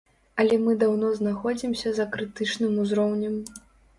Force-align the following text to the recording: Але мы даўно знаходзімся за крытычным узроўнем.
Але 0.43 0.55
мы 0.67 0.71
даўно 0.83 1.09
знаходзімся 1.19 1.93
за 1.99 2.07
крытычным 2.15 2.79
узроўнем. 2.85 3.37